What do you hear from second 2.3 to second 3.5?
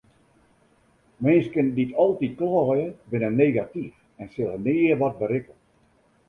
kleie binne